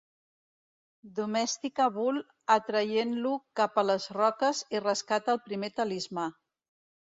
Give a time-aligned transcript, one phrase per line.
[1.19, 2.17] Domestica Bull
[2.55, 6.29] atraient-lo cap a les roques i rescata el primer talismà.